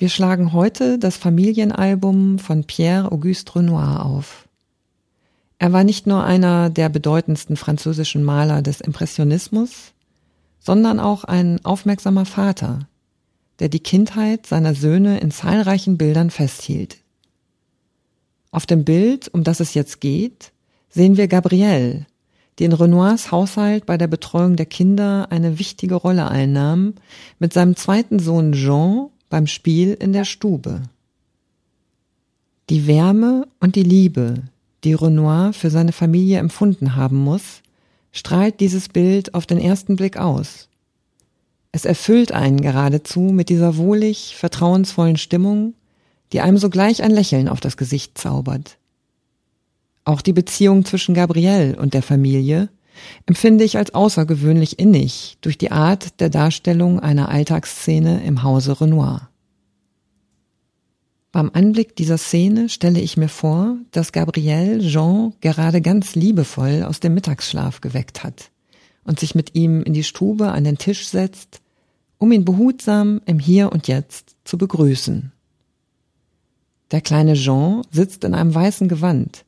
Wir 0.00 0.08
schlagen 0.08 0.52
heute 0.52 0.96
das 0.96 1.16
Familienalbum 1.16 2.38
von 2.38 2.62
Pierre-Auguste 2.62 3.56
Renoir 3.56 4.06
auf. 4.06 4.48
Er 5.58 5.72
war 5.72 5.82
nicht 5.82 6.06
nur 6.06 6.22
einer 6.22 6.70
der 6.70 6.88
bedeutendsten 6.88 7.56
französischen 7.56 8.22
Maler 8.22 8.62
des 8.62 8.80
Impressionismus, 8.80 9.92
sondern 10.60 11.00
auch 11.00 11.24
ein 11.24 11.64
aufmerksamer 11.64 12.26
Vater, 12.26 12.86
der 13.58 13.68
die 13.68 13.80
Kindheit 13.80 14.46
seiner 14.46 14.76
Söhne 14.76 15.18
in 15.18 15.32
zahlreichen 15.32 15.98
Bildern 15.98 16.30
festhielt. 16.30 16.98
Auf 18.52 18.66
dem 18.66 18.84
Bild, 18.84 19.26
um 19.34 19.42
das 19.42 19.58
es 19.58 19.74
jetzt 19.74 20.00
geht, 20.00 20.52
sehen 20.88 21.16
wir 21.16 21.26
Gabrielle, 21.26 22.06
die 22.60 22.64
in 22.66 22.72
Renoirs 22.72 23.32
Haushalt 23.32 23.84
bei 23.84 23.98
der 23.98 24.06
Betreuung 24.06 24.54
der 24.54 24.66
Kinder 24.66 25.26
eine 25.30 25.58
wichtige 25.58 25.96
Rolle 25.96 26.28
einnahm, 26.28 26.94
mit 27.40 27.52
seinem 27.52 27.74
zweiten 27.74 28.20
Sohn 28.20 28.52
Jean 28.52 29.10
beim 29.28 29.46
Spiel 29.46 29.94
in 29.94 30.12
der 30.12 30.24
Stube. 30.24 30.82
Die 32.70 32.86
Wärme 32.86 33.48
und 33.60 33.76
die 33.76 33.82
Liebe, 33.82 34.42
die 34.84 34.94
Renoir 34.94 35.52
für 35.52 35.70
seine 35.70 35.92
Familie 35.92 36.38
empfunden 36.38 36.96
haben 36.96 37.16
muss, 37.16 37.62
strahlt 38.12 38.60
dieses 38.60 38.88
Bild 38.88 39.34
auf 39.34 39.46
den 39.46 39.58
ersten 39.58 39.96
Blick 39.96 40.16
aus. 40.16 40.68
Es 41.72 41.84
erfüllt 41.84 42.32
einen 42.32 42.60
geradezu 42.60 43.20
mit 43.20 43.48
dieser 43.48 43.76
wohlig 43.76 44.34
vertrauensvollen 44.36 45.16
Stimmung, 45.16 45.74
die 46.32 46.40
einem 46.40 46.58
sogleich 46.58 47.02
ein 47.02 47.10
Lächeln 47.10 47.48
auf 47.48 47.60
das 47.60 47.76
Gesicht 47.76 48.18
zaubert. 48.18 48.76
Auch 50.04 50.22
die 50.22 50.32
Beziehung 50.32 50.84
zwischen 50.84 51.14
Gabrielle 51.14 51.76
und 51.76 51.94
der 51.94 52.02
Familie 52.02 52.68
empfinde 53.26 53.64
ich 53.64 53.76
als 53.76 53.94
außergewöhnlich 53.94 54.78
innig 54.78 55.38
durch 55.40 55.58
die 55.58 55.70
Art 55.70 56.20
der 56.20 56.30
Darstellung 56.30 57.00
einer 57.00 57.28
Alltagsszene 57.28 58.24
im 58.24 58.42
Hause 58.42 58.80
Renoir. 58.80 59.28
Beim 61.30 61.50
Anblick 61.52 61.94
dieser 61.94 62.18
Szene 62.18 62.68
stelle 62.68 63.00
ich 63.00 63.16
mir 63.16 63.28
vor, 63.28 63.76
dass 63.90 64.12
Gabrielle 64.12 64.80
Jean 64.80 65.34
gerade 65.40 65.82
ganz 65.82 66.14
liebevoll 66.14 66.82
aus 66.82 67.00
dem 67.00 67.14
Mittagsschlaf 67.14 67.80
geweckt 67.80 68.24
hat 68.24 68.50
und 69.04 69.20
sich 69.20 69.34
mit 69.34 69.54
ihm 69.54 69.82
in 69.82 69.92
die 69.92 70.04
Stube 70.04 70.50
an 70.50 70.64
den 70.64 70.78
Tisch 70.78 71.06
setzt, 71.08 71.60
um 72.18 72.32
ihn 72.32 72.44
behutsam 72.44 73.20
im 73.26 73.38
Hier 73.38 73.72
und 73.72 73.88
Jetzt 73.88 74.36
zu 74.44 74.58
begrüßen. 74.58 75.32
Der 76.90 77.02
kleine 77.02 77.34
Jean 77.34 77.82
sitzt 77.90 78.24
in 78.24 78.34
einem 78.34 78.54
weißen 78.54 78.88
Gewand, 78.88 79.44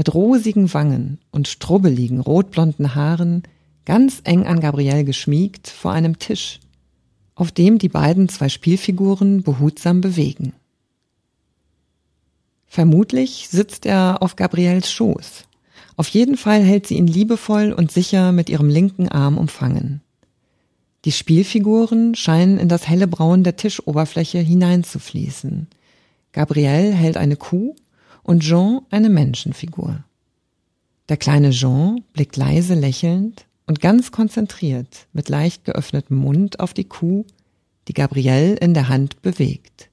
mit 0.00 0.14
rosigen 0.14 0.72
Wangen 0.72 1.18
und 1.30 1.46
strubbeligen 1.46 2.20
rotblonden 2.20 2.94
Haaren, 2.94 3.42
ganz 3.84 4.22
eng 4.24 4.46
an 4.46 4.58
Gabrielle 4.58 5.04
geschmiegt, 5.04 5.68
vor 5.68 5.92
einem 5.92 6.18
Tisch, 6.18 6.58
auf 7.34 7.52
dem 7.52 7.76
die 7.76 7.90
beiden 7.90 8.30
zwei 8.30 8.48
Spielfiguren 8.48 9.42
behutsam 9.42 10.00
bewegen. 10.00 10.54
Vermutlich 12.66 13.48
sitzt 13.50 13.84
er 13.84 14.22
auf 14.22 14.36
Gabriels 14.36 14.90
Schoß. 14.90 15.44
Auf 15.98 16.08
jeden 16.08 16.38
Fall 16.38 16.62
hält 16.62 16.86
sie 16.86 16.96
ihn 16.96 17.06
liebevoll 17.06 17.70
und 17.70 17.92
sicher 17.92 18.32
mit 18.32 18.48
ihrem 18.48 18.70
linken 18.70 19.06
Arm 19.06 19.36
umfangen. 19.36 20.00
Die 21.04 21.12
Spielfiguren 21.12 22.14
scheinen 22.14 22.56
in 22.56 22.70
das 22.70 22.88
helle 22.88 23.06
Braun 23.06 23.44
der 23.44 23.56
Tischoberfläche 23.56 24.38
hineinzufließen. 24.38 25.66
Gabrielle 26.32 26.92
hält 26.92 27.18
eine 27.18 27.36
Kuh 27.36 27.76
und 28.22 28.40
Jean 28.40 28.80
eine 28.90 29.08
Menschenfigur. 29.08 30.04
Der 31.08 31.16
kleine 31.16 31.50
Jean 31.50 32.04
blickt 32.12 32.36
leise 32.36 32.74
lächelnd 32.74 33.46
und 33.66 33.80
ganz 33.80 34.12
konzentriert 34.12 35.06
mit 35.12 35.28
leicht 35.28 35.64
geöffnetem 35.64 36.16
Mund 36.16 36.60
auf 36.60 36.74
die 36.74 36.84
Kuh, 36.84 37.24
die 37.88 37.94
Gabrielle 37.94 38.54
in 38.54 38.74
der 38.74 38.88
Hand 38.88 39.22
bewegt. 39.22 39.90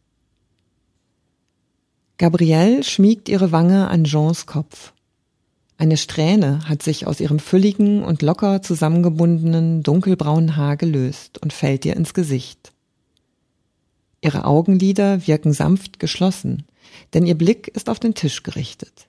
Gabrielle 2.18 2.84
schmiegt 2.84 3.29
ihre 3.29 3.51
Wange 3.51 3.88
an 3.90 4.03
Jeans 4.03 4.47
Kopf. 4.47 4.94
Eine 5.78 5.97
Strähne 5.97 6.68
hat 6.68 6.81
sich 6.81 7.06
aus 7.06 7.19
ihrem 7.19 7.38
fülligen 7.38 8.03
und 8.03 8.24
locker 8.24 8.63
zusammengebundenen 8.63 9.84
dunkelbraunen 9.84 10.56
Haar 10.56 10.75
gelöst 10.75 11.38
und 11.38 11.53
fällt 11.53 11.85
ihr 11.85 11.96
ins 11.96 12.16
Gesicht. 12.16 12.74
Ihre 14.22 14.46
Augenlider 14.46 15.28
wirken 15.28 15.53
sanft 15.53 16.00
geschlossen, 16.00 16.63
denn 17.14 17.25
ihr 17.25 17.38
Blick 17.38 17.68
ist 17.70 17.90
auf 17.90 18.00
den 18.00 18.14
Tisch 18.14 18.44
gerichtet. 18.44 19.08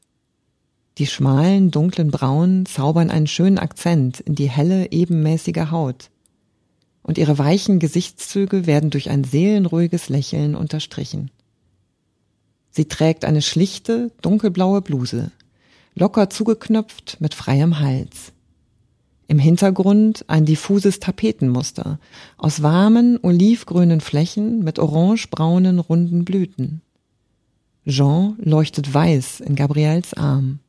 Die 0.99 1.07
schmalen, 1.07 1.71
dunklen 1.71 2.11
Brauen 2.11 2.67
zaubern 2.67 3.11
einen 3.11 3.29
schönen 3.29 3.59
Akzent 3.59 4.21
in 4.21 4.35
die 4.35 4.51
helle, 4.51 4.91
ebenmäßige 4.91 5.71
Haut, 5.71 6.11
und 7.03 7.19
ihre 7.19 7.39
weichen 7.39 7.79
Gesichtszüge 7.79 8.67
werden 8.67 8.91
durch 8.91 9.09
ein 9.09 9.25
seelenruhiges 9.25 10.09
Lächeln 10.09 10.55
unterstrichen. 10.55 11.31
Sie 12.71 12.87
trägt 12.87 13.25
eine 13.25 13.43
schlichte, 13.43 14.11
dunkelblaue 14.23 14.83
Bluse, 14.83 15.31
locker 15.95 16.31
zugeknöpft 16.31 17.17
mit 17.21 17.35
freiem 17.35 17.79
Hals. 17.81 18.33
Im 19.27 19.39
Hintergrund 19.39 20.25
ein 20.29 20.47
diffuses 20.47 21.01
Tapetenmuster 21.01 21.99
aus 22.39 22.63
warmen, 22.63 23.19
olivgrünen 23.23 24.01
Flächen 24.01 24.65
mit 24.65 24.79
orangebraunen, 24.79 25.79
runden 25.79 26.25
Blüten. 26.25 26.83
Jean 27.89 28.37
leuchtet 28.39 28.93
weiß 28.93 29.41
in 29.41 29.57
Gabriels 29.57 30.15
Arm. 30.15 30.61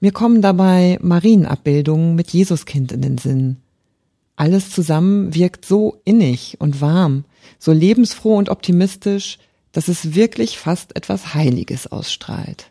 Mir 0.00 0.12
kommen 0.12 0.42
dabei 0.42 0.98
Marienabbildungen 1.00 2.14
mit 2.14 2.30
Jesuskind 2.30 2.92
in 2.92 3.00
den 3.00 3.16
Sinn. 3.16 3.56
Alles 4.36 4.70
zusammen 4.70 5.34
wirkt 5.34 5.64
so 5.64 6.00
innig 6.04 6.60
und 6.60 6.80
warm, 6.80 7.24
so 7.58 7.72
lebensfroh 7.72 8.36
und 8.36 8.50
optimistisch, 8.50 9.38
dass 9.72 9.88
es 9.88 10.14
wirklich 10.14 10.58
fast 10.58 10.94
etwas 10.96 11.34
Heiliges 11.34 11.86
ausstrahlt. 11.86 12.70